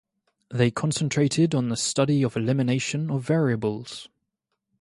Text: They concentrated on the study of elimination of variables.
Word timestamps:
They 0.49 0.71
concentrated 0.71 1.53
on 1.53 1.69
the 1.69 1.77
study 1.77 2.23
of 2.23 2.35
elimination 2.35 3.11
of 3.11 3.21
variables. 3.23 4.09